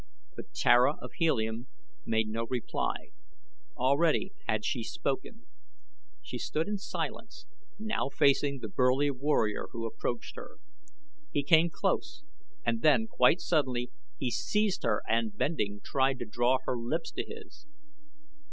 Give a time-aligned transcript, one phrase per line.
[0.35, 1.67] But Tara of Helium
[2.07, 3.11] made no reply.
[3.77, 5.45] Already had she spoken.
[6.23, 7.45] She stood in silence
[7.77, 10.57] now facing the burly warrior who approached her.
[11.31, 12.23] He came close
[12.65, 17.23] and then quite suddenly he seized her and, bending, tried to draw her lips to
[17.23, 17.67] his.